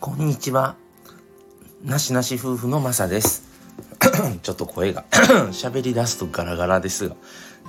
[0.00, 0.76] こんにちは。
[1.84, 3.42] なしなし夫婦のまさです。
[4.42, 5.04] ちょっと声が
[5.52, 7.16] 喋り出すとガラガラですが。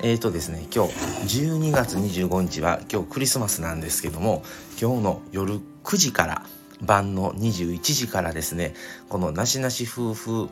[0.01, 0.93] えーとですね、今日
[1.41, 4.43] 12月25日は今日クリスマスなんですけども、
[4.81, 6.45] 今日の夜9時から
[6.81, 8.75] 晩の21時からですね、
[9.09, 10.47] このなしなし夫婦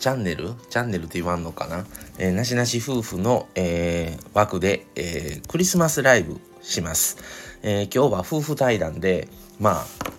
[0.00, 1.86] チャンネルチャンネルって言わんのかな、
[2.18, 7.18] えー、なしなし夫婦の、えー、枠で、えー、クリスマスライブします。
[7.62, 9.28] えー、今日は夫婦対談で、
[9.60, 10.15] まあ、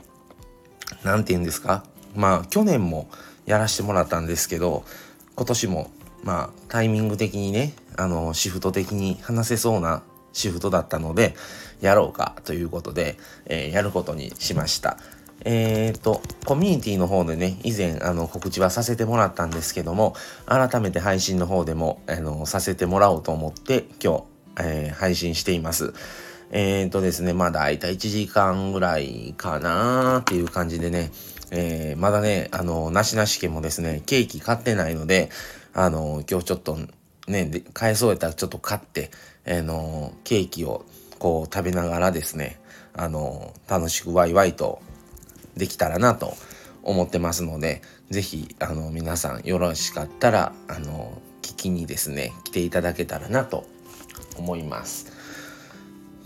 [1.08, 1.84] なんて言うんですか？
[2.16, 3.10] まあ、去年も
[3.46, 4.84] やらしてもらったんですけど、
[5.36, 5.92] 今年も、
[6.24, 11.36] まあ、タイミング的にね、あの、シフト的に話せそうなシフトだったので、
[11.82, 14.98] やろうかということで、えー、やることにしました。
[15.46, 20.16] えっ、ー、と、コミュニティの方でね、以前、あの、告知はさせてもらったんですけども、
[20.48, 24.24] 改めて配信の方でも、あの、させてもらおうと思って、今日、
[24.60, 25.94] えー、配信しています。
[26.52, 31.12] えっ、とですね、まあ、だいた1時間ぐらいかなーっていう感じでね、
[31.52, 35.30] えー、まだね、あの、なしなし家もですね、ケーキ買ってないので、
[35.74, 36.78] あの、今日ちょっと
[37.28, 39.12] ね、買えそうやったらちょっと買って、
[39.46, 40.86] あの、ケーキを
[41.20, 42.60] こう食べながらですね、
[42.94, 44.82] あの、楽しくワイワイと
[45.56, 46.34] できたらなと
[46.84, 53.66] 思ってますので、ぜひ、あの、皆さんよろしかったら、あの、聞きにですね、来ていただけたらなと
[54.38, 55.17] 思います。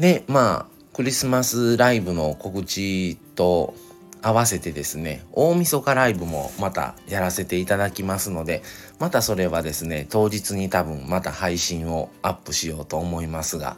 [0.02, 3.76] で、まあ、クリスマスライブの告知と
[4.24, 8.64] 合わせてですね、大晦日ライブもまたやらせていただきますので、
[8.98, 13.78] またそれはですね、当日に多分また配信をアップしようと思いますが、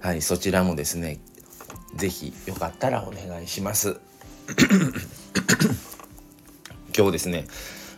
[0.00, 1.20] はい、そちらもですね、
[1.96, 3.98] ぜひよかったらお願いします。
[6.94, 7.46] 今日ですね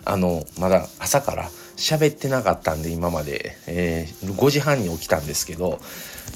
[0.04, 5.80] あのまだ朝から喋ってなかったんで今まで、えー、5時半に起きたんですけど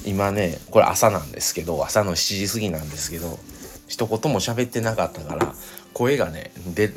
[0.05, 3.39] 今ねこれ朝なんですけど朝の7時過ぎなんですけど
[3.87, 5.53] 一言も喋ってなかったから
[5.93, 6.91] 声がねで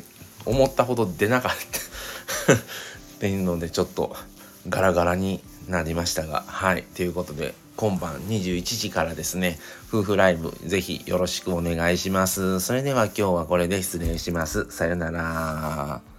[0.45, 2.53] 思ったほど出なかった。
[2.53, 4.15] っていうのでちょっと
[4.67, 6.83] ガラガラになりましたがはい。
[6.83, 12.59] ということで今晩21時からですね夫婦ライブぜひよろしくお願いします。
[12.59, 14.69] それでは今日はこれで失礼します。
[14.69, 16.12] さよなら。